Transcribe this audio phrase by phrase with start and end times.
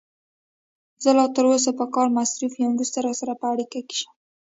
[1.03, 4.09] زه لا تر اوسه په کار مصروف یم، وروسته راسره په اړیکه کې شه.